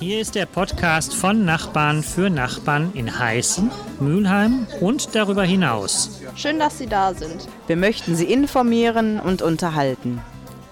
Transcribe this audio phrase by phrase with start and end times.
[0.00, 6.20] Hier ist der Podcast von Nachbarn für Nachbarn in Heißen, Mülheim und darüber hinaus.
[6.36, 7.48] Schön, dass Sie da sind.
[7.66, 10.22] Wir möchten Sie informieren und unterhalten.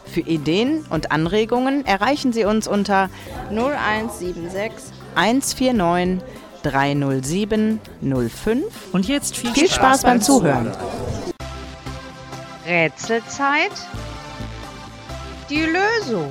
[0.04, 3.10] Für Ideen und Anregungen erreichen Sie uns unter
[3.50, 6.22] 0176 149
[6.62, 8.64] 307 05.
[8.92, 10.70] Und jetzt viel, Viel Spaß beim Zuhören.
[12.64, 13.72] Rätselzeit?
[15.50, 16.30] Die Lösung.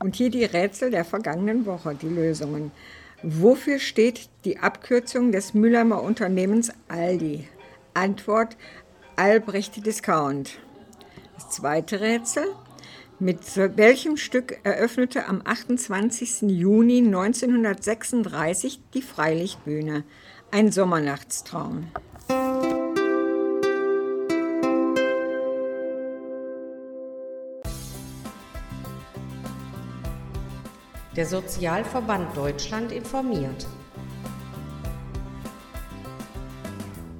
[0.00, 2.72] Und hier die Rätsel der vergangenen Woche, die Lösungen.
[3.22, 7.46] Wofür steht die Abkürzung des Mülheimer Unternehmens Aldi?
[7.92, 8.56] Antwort
[9.16, 10.58] Albrecht Discount.
[11.34, 12.44] Das zweite Rätsel.
[13.18, 13.40] Mit
[13.76, 16.42] welchem Stück eröffnete am 28.
[16.48, 20.04] Juni 1936 die Freilichtbühne?
[20.50, 21.88] Ein Sommernachtstraum.
[31.20, 33.66] Der Sozialverband Deutschland informiert.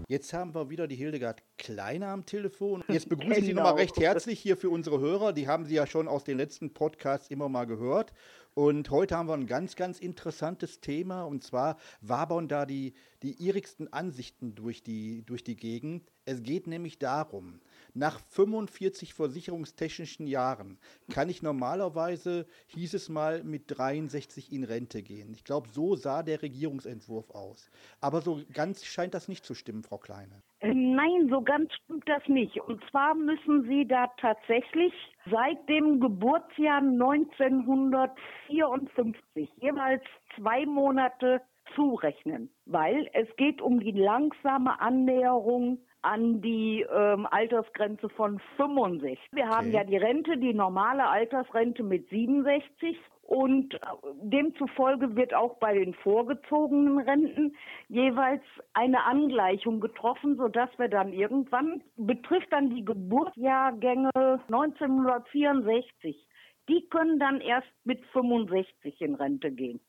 [0.09, 2.83] Jetzt haben wir wieder die Hildegard Kleine am Telefon.
[2.89, 3.65] Jetzt begrüße ich Sie Genau.
[3.65, 5.34] nochmal recht herzlich hier für unsere Hörer.
[5.34, 8.15] Die haben Sie ja schon aus den letzten Podcasts immer mal gehört.
[8.55, 11.25] Und heute haben wir ein ganz, ganz interessantes Thema.
[11.25, 16.11] Und zwar wabern da die, die irrigsten Ansichten durch die, durch die Gegend.
[16.25, 17.61] Es geht nämlich darum,
[17.94, 20.78] nach 45 versicherungstechnischen Jahren
[21.12, 25.33] kann ich normalerweise, hieß es mal, mit 63 in Rente gehen.
[25.33, 27.70] Ich glaube, so sah der Regierungsentwurf aus.
[28.00, 30.42] Aber so ganz scheint das nicht zu stimmen, Frau Kleine.
[30.61, 32.61] Äh, Nein, so ganz stimmt das nicht.
[32.61, 34.92] Und zwar müssen Sie da tatsächlich
[35.30, 40.02] seit dem Geburtsjahr 1954 jeweils
[40.36, 41.41] zwei Monate
[41.74, 49.19] zurechnen, weil es geht um die langsame Annäherung an die ähm, Altersgrenze von 65.
[49.33, 49.77] Wir haben Okay.
[49.77, 53.79] ja die Rente, die normale Altersrente mit 67 und äh,
[54.23, 57.55] demzufolge wird auch bei den vorgezogenen Renten
[57.89, 58.42] jeweils
[58.73, 66.27] eine Angleichung getroffen, sodass wir dann irgendwann, betrifft dann die Geburtsjahrgänge 1964,
[66.69, 69.80] die können dann erst mit 65 in Rente gehen.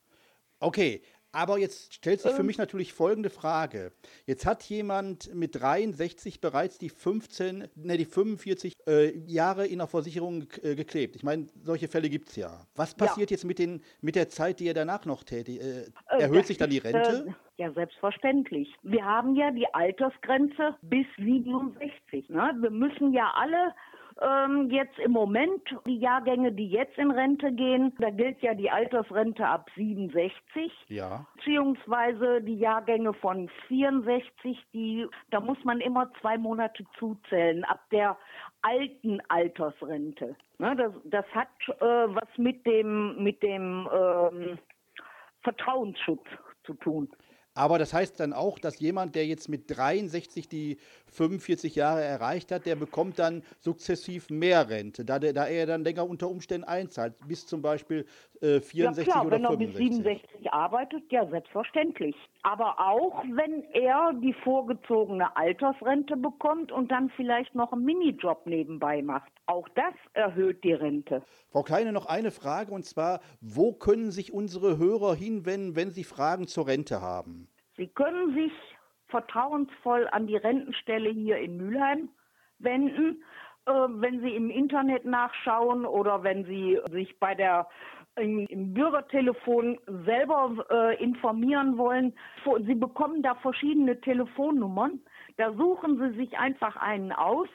[0.59, 3.91] Okay, aber jetzt stellt sich für mich natürlich folgende Frage.
[4.25, 9.87] Jetzt hat jemand mit 63 bereits die 15, ne, die 45 äh, Jahre in der
[9.87, 11.15] Versicherung äh, geklebt.
[11.15, 12.65] Ich meine, solche Fälle gibt es ja.
[12.75, 13.05] Was Ja.
[13.05, 15.61] passiert jetzt mit, den, mit der Zeit, die er danach noch tätig?
[15.61, 17.25] Äh, Äh, erhöht sich dann die ist, Rente?
[17.57, 18.73] Äh, ja, selbstverständlich.
[18.83, 22.29] Wir haben ja die Altersgrenze bis 67.
[22.29, 22.53] Ne?
[22.59, 23.73] Wir müssen ja alle
[24.21, 28.69] ähm, jetzt im Moment, die Jahrgänge, die jetzt in Rente gehen, da gilt ja die
[28.69, 30.71] Altersrente ab 67.
[30.87, 31.25] ja.
[31.35, 38.17] Beziehungsweise die Jahrgänge von 64, die, da muss man immer zwei Monate zuzählen, ab der
[38.61, 40.35] alten Altersrente.
[40.59, 44.59] Ne, das, das hat äh, was mit dem, mit dem ähm,
[45.41, 46.25] Vertrauensschutz
[46.63, 47.09] zu tun.
[47.53, 50.77] Aber das heißt dann auch, dass jemand, der jetzt mit 63 die
[51.11, 55.83] 45 Jahre erreicht hat, der bekommt dann sukzessiv mehr Rente, da, der, da er dann
[55.83, 58.05] länger unter Umständen einzahlt, bis zum Beispiel
[58.41, 60.01] äh, 64 ja klar, oder wenn er bis 65.
[60.01, 62.15] 67 arbeitet, ja selbstverständlich.
[62.43, 69.01] Aber auch wenn er die vorgezogene Altersrente bekommt und dann vielleicht noch einen Minijob nebenbei
[69.01, 69.31] macht.
[69.45, 71.23] Auch das erhöht die Rente.
[71.49, 76.03] Frau Kleine, noch eine Frage und zwar, wo können sich unsere Hörer hinwenden, wenn sie
[76.03, 77.47] Fragen zur Rente haben?
[77.77, 78.51] Sie können sich
[79.11, 82.09] vertrauensvoll an die Rentenstelle hier in Mülheim
[82.59, 83.23] wenden,
[83.65, 87.67] äh, wenn Sie im Internet nachschauen oder wenn Sie sich bei der
[88.15, 92.13] im, Bürgertelefon selber äh, informieren wollen.
[92.65, 94.99] Sie bekommen da verschiedene Telefonnummern.
[95.37, 97.47] Da suchen Sie sich einfach einen aus.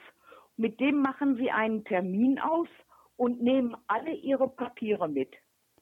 [0.55, 2.67] Mit dem machen Sie einen Termin aus
[3.17, 5.33] und nehmen alle Ihre Papiere mit,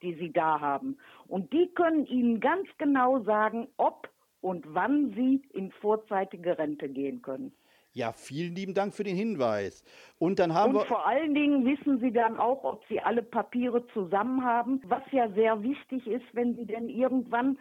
[0.02, 0.98] die Sie da haben.
[1.28, 4.10] Und die können Ihnen ganz genau sagen, ob
[4.46, 7.52] und wann Sie in vorzeitige Rente gehen können.
[7.94, 9.84] Ja, vielen lieben Dank für den Hinweis.
[10.20, 10.86] Und dann haben Und wir.
[10.86, 15.30] vor allen Dingen wissen Sie dann auch, ob Sie alle Papiere zusammen haben, was ja
[15.32, 17.58] sehr wichtig ist, wenn Sie denn irgendwann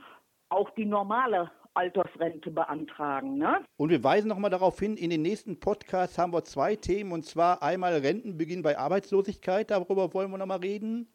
[0.50, 3.38] auch die normale Altersrente beantragen.
[3.38, 3.64] Ne?
[3.76, 7.24] Und wir weisen nochmal darauf hin, in den nächsten Podcasts haben wir zwei Themen, und
[7.24, 11.08] zwar einmal Rentenbeginn bei Arbeitslosigkeit, darüber wollen wir nochmal reden.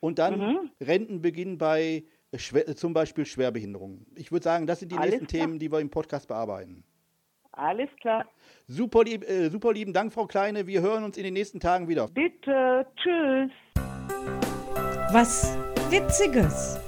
[0.00, 0.70] Und dann Mhm.
[0.82, 2.04] Rentenbeginn bei
[2.38, 4.06] zum Beispiel Schwerbehinderung.
[4.14, 5.40] Ich würde sagen, das sind die Alles nächsten klar.
[5.46, 6.84] Themen, die wir im Podcast bearbeiten.
[7.52, 8.24] Alles klar.
[8.66, 10.66] Super, lieb, äh, super lieben Dank, Frau Kleine.
[10.66, 12.08] Wir hören uns in den nächsten Tagen wieder.
[12.08, 12.86] Bitte.
[12.96, 13.50] Tschüss.
[15.12, 15.56] Was
[15.90, 16.80] Witziges.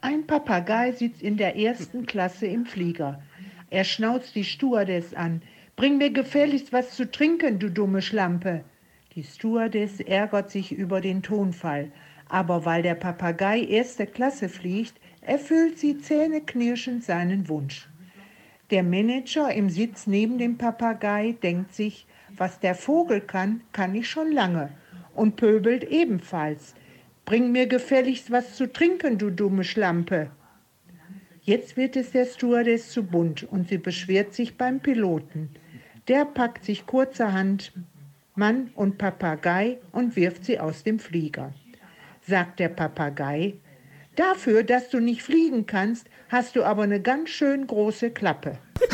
[0.00, 3.22] Ein Papagei sitzt in der ersten Klasse im Flieger.
[3.70, 5.42] Er schnauzt die Stewardess an.
[5.76, 8.64] Bring mir gefälligst was zu trinken, du dumme Schlampe.
[9.14, 11.92] Die Stewardess ärgert sich über den Tonfall,
[12.32, 17.90] aber weil der Papagei erste Klasse fliegt, erfüllt sie zähneknirschend seinen Wunsch.
[18.70, 22.06] Der Manager im Sitz neben dem Papagei denkt sich,
[22.38, 24.70] was der Vogel kann, kann ich schon lange
[25.14, 26.74] und pöbelt ebenfalls.
[27.26, 30.30] Bring mir gefälligst was zu trinken, du dumme Schlampe.
[31.42, 35.50] Jetzt wird es der Stewardess zu bunt und sie beschwert sich beim Piloten.
[36.08, 37.74] Der packt sich kurzerhand
[38.34, 41.52] Mann und Papagei und wirft sie aus dem Flieger.
[42.32, 43.58] Sagt der Papagei,
[44.16, 48.56] dafür, dass du nicht fliegen kannst, hast du aber eine ganz schön große Klappe.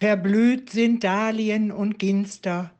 [0.00, 2.72] Verblüht sind Dahlien und Ginster,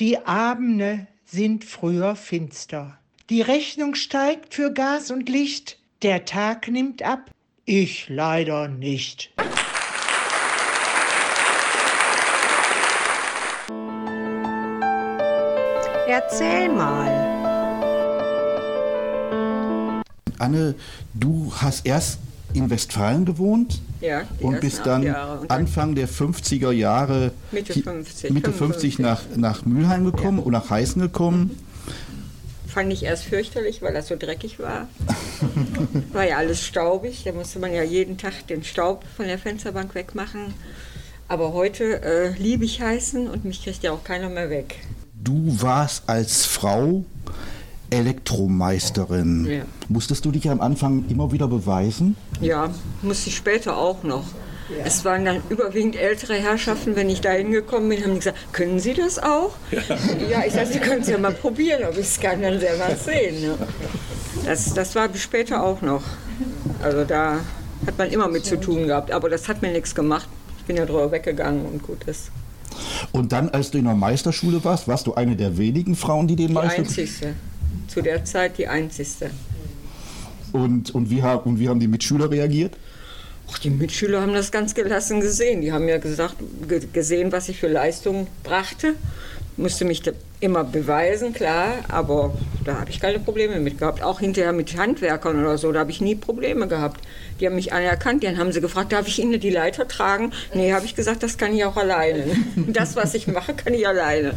[0.00, 2.98] die Abende sind früher finster.
[3.30, 7.30] Die Rechnung steigt für Gas und Licht, der Tag nimmt ab,
[7.66, 9.32] ich leider nicht.
[16.18, 17.12] Erzähl mal.
[20.38, 20.74] Anne,
[21.12, 22.20] du hast erst
[22.54, 25.02] in Westfalen gewohnt Ja, und bist dann.
[25.02, 30.38] Und dann Anfang der 50er Jahre Mitte hi- 50, Mitte 50 nach, nach Mülheim gekommen
[30.38, 31.58] und nach Heißen gekommen.
[32.66, 34.88] fand ich erst fürchterlich, weil das so dreckig war.
[36.14, 39.94] war ja alles staubig, da musste man ja jeden Tag den Staub von der Fensterbank
[39.94, 40.54] wegmachen.
[41.28, 44.76] Aber heute äh, liebe ich Heißen und mich kriegt ja auch keiner mehr weg.
[45.26, 47.04] Du warst als Frau
[47.90, 49.46] Elektromeisterin.
[49.46, 49.62] Ja.
[49.88, 52.16] Musstest du dich am Anfang immer wieder beweisen?
[52.40, 52.70] Ja,
[53.02, 54.22] musste ich später auch noch.
[54.84, 58.78] Es waren dann überwiegend ältere Herrschaften, wenn ich da hingekommen bin, haben die gesagt, können
[58.78, 59.54] Sie das auch?
[60.30, 62.94] Ja, ich sage, Sie können es ja mal probieren, ob ich es kann, dann selber
[62.94, 63.42] sehen.
[63.42, 63.58] Ne?
[64.44, 66.02] Das, das war bis später auch noch.
[66.82, 67.40] Also da
[67.84, 70.28] hat man immer mit zu tun gehabt, aber das hat mir nichts gemacht.
[70.58, 72.30] Ich bin ja drüber weggegangen und gut ist.
[73.16, 76.36] Und dann, als du in der Meisterschule warst, warst du eine der wenigen Frauen, die
[76.36, 76.80] den Die Meister...
[76.80, 77.32] einzigste.
[77.88, 79.30] Zu der Zeit die einzigste.
[80.52, 82.76] Und, und, wie, ha- und wie haben die Mitschüler reagiert?
[83.50, 85.62] Ach, die Mitschüler haben das ganz gelassen gesehen.
[85.62, 86.36] Die haben ja gesagt,
[86.68, 88.96] ge gesehen, was ich für Leistungen brachte.
[89.56, 90.02] Musste mich
[90.40, 92.34] immer beweisen, klar, aber
[92.64, 94.02] da habe ich keine Probleme mit gehabt.
[94.02, 97.00] Auch hinterher mit Handwerkern oder so, da habe ich nie Probleme gehabt.
[97.40, 100.32] Die haben mich anerkannt, dann haben sie gefragt, darf ich Ihnen die Leiter tragen?
[100.54, 102.24] Nee, habe ich gesagt, das kann ich auch alleine.
[102.68, 104.32] Das, was ich mache, kann ich alleine.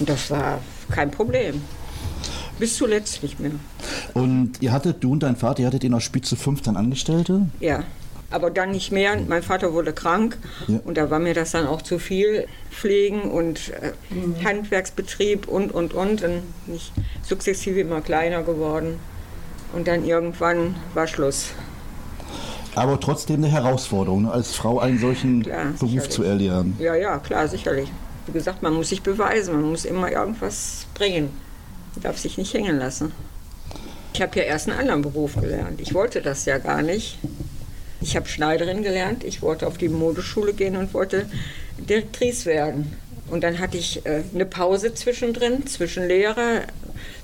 [0.00, 1.62] Und das war kein Problem.
[2.58, 3.52] Bis zuletzt nicht mehr.
[4.14, 7.46] Und ihr hattet, du und dein Vater, ihr hattet in der Spitze 15 Angestellte?
[7.60, 7.84] Ja,
[8.30, 9.16] aber dann nicht mehr.
[9.26, 10.36] Mein Vater wurde krank
[10.66, 10.80] Ja.
[10.84, 12.46] und da war mir das dann auch zu viel.
[12.70, 16.22] Pflegen und äh, Handwerksbetrieb und, und, und.
[16.22, 16.92] Dann bin ich
[17.22, 18.98] sukzessive immer kleiner geworden.
[19.72, 21.48] Und dann irgendwann war Schluss.
[22.74, 26.10] Aber trotzdem eine Herausforderung, ne, als Frau einen solchen Klar, Beruf sicherlich.
[26.10, 26.76] zu erlernen.
[26.78, 27.90] Ja, ja, klar, sicherlich.
[28.26, 31.30] Wie gesagt, man muss sich beweisen, man muss immer irgendwas bringen.
[31.94, 33.12] Man darf sich nicht hängen lassen.
[34.12, 35.80] Ich habe ja erst einen anderen Beruf gelernt.
[35.80, 37.18] Ich wollte das ja gar nicht.
[38.00, 39.24] Ich habe Schneiderin gelernt.
[39.24, 41.26] Ich wollte auf die Modeschule gehen und wollte
[41.78, 42.96] Direktrice werden.
[43.30, 46.62] Und dann hatte ich äh, eine Pause zwischendrin, zwischen Lehrer,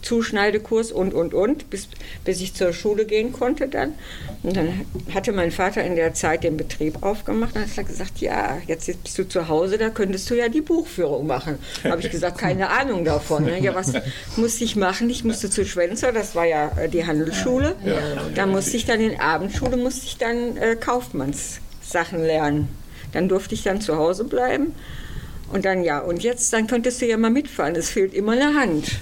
[0.03, 1.89] Zuschneidekurs und, und, und, bis,
[2.25, 3.95] bis ich zur Schule gehen konnte dann.
[4.43, 4.85] Und dann
[5.15, 8.87] hatte mein Vater in der Zeit den Betrieb aufgemacht und hat er gesagt, ja, jetzt
[9.03, 11.59] bist du zu Hause, da könntest du ja die Buchführung machen.
[11.85, 13.45] Habe ich gesagt, keine Ahnung davon.
[13.45, 13.61] Ne?
[13.61, 13.93] Ja, was
[14.37, 15.09] musste ich machen?
[15.11, 17.75] Ich musste zu Schwenzer, das war ja äh, die Handelsschule.
[18.35, 22.69] Da musste ich dann in Abendschule, musste ich dann äh, Kaufmannssachen lernen.
[23.13, 24.75] Dann durfte ich dann zu Hause bleiben.
[25.53, 27.77] Und dann ja, und jetzt, dann könntest du ja mal mitfahren.
[27.77, 28.99] Es fehlt immer eine Hand.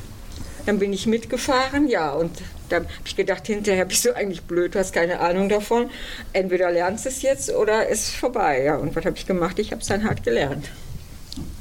[0.66, 2.30] Dann bin ich mitgefahren, ja, und
[2.68, 5.90] dann habe ich gedacht, hinterher bist du eigentlich blöd, du hast keine Ahnung davon.
[6.32, 8.62] Entweder lernst du es jetzt oder ist vorbei.
[8.62, 9.58] Ja, und was habe ich gemacht?
[9.58, 10.70] Ich habe es dann hart gelernt.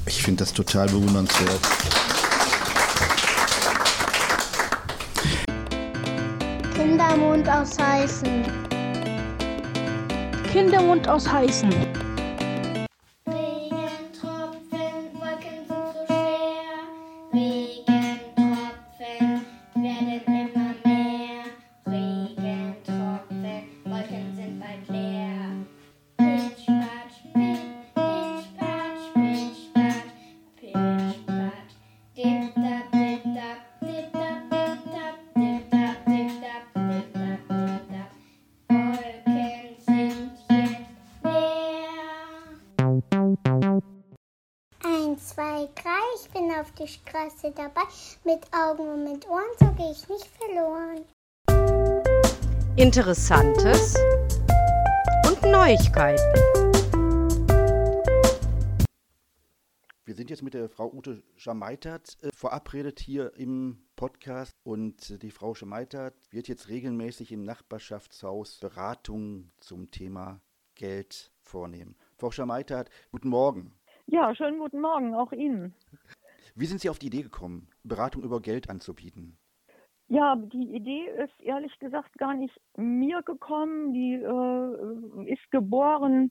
[0.06, 1.60] Ich finde das total bewundernswert.
[6.74, 8.44] Kindermund aus Heißen.
[10.52, 12.01] Kindermund aus Heißen.
[46.82, 47.82] Die Straße dabei.
[48.24, 51.04] Mit Augen und mit Ohren, so gehe ich nicht verloren.
[52.76, 53.96] Interessantes
[55.26, 56.22] und Neuigkeiten.
[60.04, 65.18] Wir sind jetzt mit der Frau Ute Schamaitert äh, verabredet hier im Podcast und äh,
[65.18, 70.40] die Frau Schamaitert wird jetzt regelmäßig im Nachbarschaftshaus Beratungen zum Thema
[70.74, 71.96] Geld vornehmen.
[72.18, 73.72] Frau Schamaitert, guten Morgen.
[74.06, 75.74] Ja, schönen guten Morgen, auch Ihnen.
[76.54, 79.38] Wie sind Sie auf die Idee gekommen, Beratung über Geld anzubieten?
[80.08, 83.94] Ja, die Idee ist ehrlich gesagt gar nicht mir gekommen.
[83.94, 86.30] Die äh, ist geboren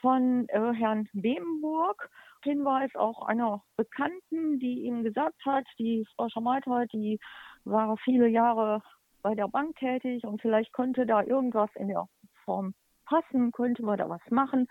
[0.00, 2.10] von äh, Herrn Bebenburg.
[2.44, 7.18] Hinweis auch einer Bekannten, die ihm gesagt hat, die Frau Schamaitheit, die
[7.64, 8.80] war viele Jahre
[9.22, 12.06] bei der Bank tätig und vielleicht könnte da irgendwas in der
[12.44, 12.74] Form
[13.06, 14.68] passen, könnte man da was machen.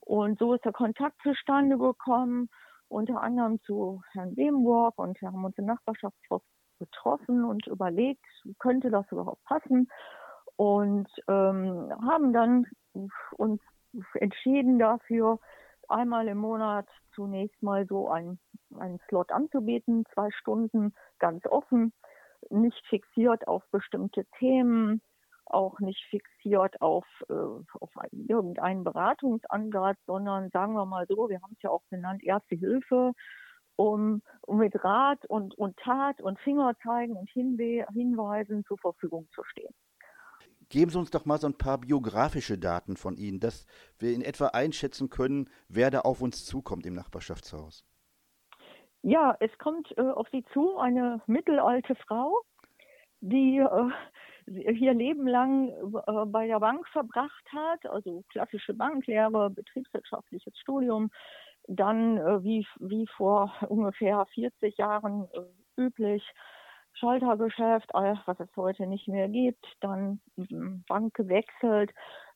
[0.00, 2.48] Und so ist der Kontakt zustande gekommen,
[2.94, 6.42] unter anderem zu Herrn Bebenburg und wir haben uns im Nachbarschaftshaus
[6.78, 8.24] getroffen und überlegt,
[8.58, 9.90] könnte das überhaupt passen?
[10.56, 12.66] Und ähm, haben dann
[13.32, 13.60] uns
[14.14, 15.40] entschieden dafür,
[15.88, 18.38] einmal im Monat zunächst mal so einen,
[18.78, 21.92] einen Slot anzubieten, zwei Stunden ganz offen,
[22.50, 25.02] nicht fixiert auf bestimmte Themen,
[25.54, 31.54] auch nicht fixiert auf, äh, auf irgendeinen Beratungsansatz, sondern sagen wir mal so, wir haben
[31.56, 33.12] es ja auch genannt, Erste Hilfe,
[33.76, 39.42] um, um mit Rat und, und Tat und Fingerzeigen und Hinwe Hinweisen zur Verfügung zu
[39.44, 39.74] stehen.
[40.68, 43.66] Geben Sie uns doch mal so ein paar biografische Daten von Ihnen, dass
[43.98, 47.84] wir in etwa einschätzen können, wer da auf uns zukommt im Nachbarschaftshaus.
[49.02, 52.40] Ja, es kommt äh, auf Sie zu eine mittelalte Frau,
[53.20, 53.90] die äh,
[54.46, 61.10] ihr Leben lang äh, bei der Bank verbracht hat, also klassische Banklehre, betriebswirtschaftliches Studium,
[61.66, 66.24] dann äh, wie, wie vor ungefähr 40 Jahren äh, üblich
[66.96, 70.20] Schaltergeschäft, was es heute nicht mehr gibt, dann
[70.86, 71.92] Bank gewechselt,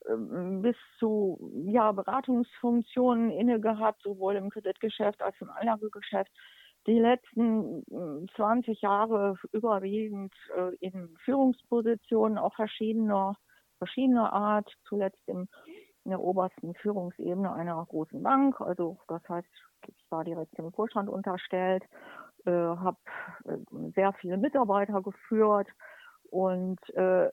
[0.09, 6.33] ähm, bis zu ja, Beratungsfunktionen inne gehabt, sowohl im Kreditgeschäft als im Anlagegeschäft.
[6.88, 7.85] Die letzten
[8.35, 13.37] 20 Jahre überwiegend äh, in Führungspositionen, auch verschiedener,
[13.76, 15.47] verschiedener Art, zuletzt in
[16.07, 18.59] der obersten Führungsebene einer großen Bank.
[18.62, 19.49] Also das heißt,
[19.87, 21.85] ich war direkt dem Vorstand unterstellt,
[22.47, 22.97] äh, habe
[23.45, 23.59] äh,
[23.95, 25.68] sehr viele Mitarbeiter geführt
[26.30, 27.28] und äh,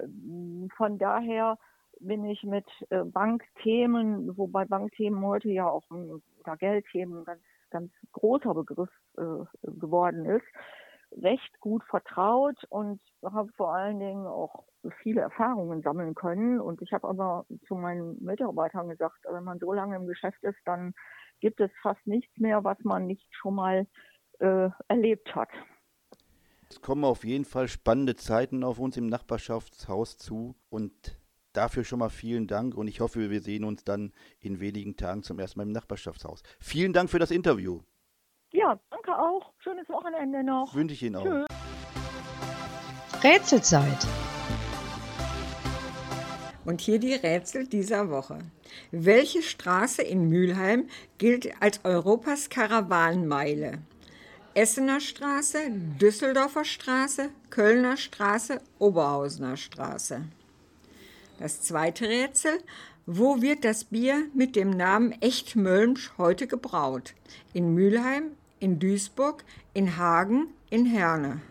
[0.75, 1.57] von daher
[2.01, 8.53] bin ich mit äh, Bankthemen, wobei Bankthemen heute ja auch oder Geldthemen ganz ganz großer
[8.53, 10.45] Begriff äh, geworden ist,
[11.11, 14.63] recht gut vertraut und habe vor allen Dingen auch
[15.01, 16.59] viele Erfahrungen sammeln können.
[16.59, 20.59] Und ich habe aber zu meinen Mitarbeitern gesagt, wenn man so lange im Geschäft ist,
[20.65, 20.93] dann
[21.39, 23.87] gibt es fast nichts mehr, was man nicht schon mal
[24.39, 25.49] äh, erlebt hat.
[26.69, 31.17] Es kommen auf jeden Fall spannende Zeiten auf uns im Nachbarschaftshaus zu und
[31.57, 35.23] dafür schon mal vielen Dank und ich hoffe, wir sehen uns dann in wenigen Tagen
[35.23, 36.43] zum ersten Mal im Nachbarschaftshaus.
[36.59, 37.81] Vielen Dank für das Interview.
[38.51, 39.53] Ja, danke auch.
[39.57, 40.73] Schönes Wochenende noch.
[40.75, 41.23] Wünsche ich Ihnen auch.
[41.23, 41.47] Tschüss.
[43.23, 44.07] Rätselzeit.
[46.63, 48.39] Und hier die Rätsel dieser Woche.
[48.91, 53.79] Welche Straße in Mülheim gilt als Europas Karawanenmeile?
[54.55, 60.23] Essener Straße, Düsseldorfer Straße, Kölner Straße, Oberhausener Straße.
[61.39, 62.59] Das zweite Rätsel.
[63.05, 67.13] Wo wird das Bier mit dem Namen Echtmölmsch heute gebraut?
[67.53, 71.41] In Mülheim, in Duisburg, in Hagen, in Herne.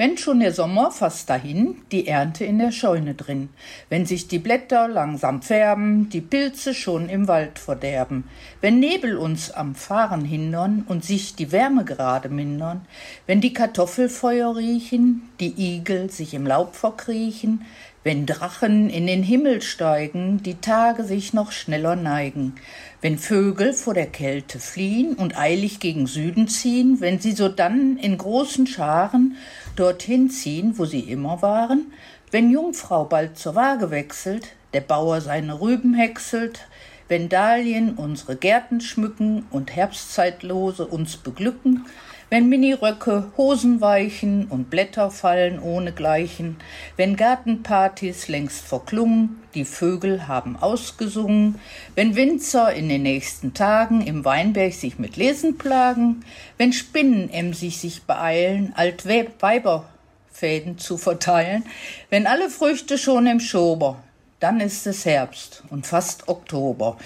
[0.00, 3.50] Wenn schon der Sommer fast dahin, die Ernte in der Scheune drin,
[3.90, 8.24] wenn sich die Blätter langsam färben, die Pilze schon im Wald verderben,
[8.62, 12.80] wenn Nebel uns am Fahren hindern und sich die Wärme gerade mindern,
[13.26, 17.66] wenn die Kartoffelfeuer riechen, die Igel sich im Laub verkriechen,
[18.02, 22.54] wenn Drachen in den Himmel steigen, die Tage sich noch schneller neigen,
[23.02, 28.16] wenn Vögel vor der Kälte fliehen und eilig gegen Süden ziehen, wenn sie sodann in
[28.16, 29.36] großen Scharen
[29.76, 31.92] dorthin ziehen, wo sie immer waren,
[32.30, 36.66] wenn Jungfrau bald zur Waage wechselt, der Bauer seine Rüben häckselt,
[37.08, 41.86] wenn Dahlien unsere Gärten schmücken und Herbstzeitlose uns beglücken,
[42.30, 46.56] wenn Miniröcke Hosen weichen und Blätter fallen ohnegleichen,
[46.96, 51.58] wenn Gartenpartys längst verklungen, die Vögel haben ausgesungen,
[51.96, 56.24] wenn Winzer in den nächsten Tagen im Weinberg sich mit Lesen plagen,
[56.56, 61.64] wenn Spinnen emsig sich beeilen, Altweiberfäden zu verteilen,
[62.10, 64.04] wenn alle Früchte schon im Schober,
[64.38, 66.96] dann ist es Herbst und fast Oktober.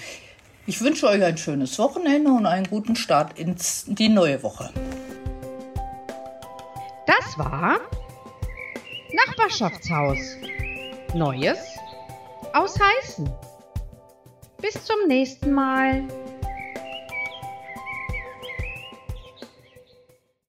[0.67, 3.55] Ich wünsche euch ein schönes Wochenende und einen guten Start in
[3.87, 4.69] die neue Woche.
[7.05, 7.79] Das war
[9.13, 10.37] Nachbarschaftshaus.
[11.13, 11.59] Neues
[12.53, 13.29] aus Heißen.
[14.61, 16.03] Bis zum nächsten Mal.